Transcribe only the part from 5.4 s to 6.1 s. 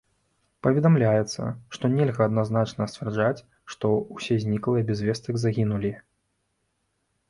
загінулі.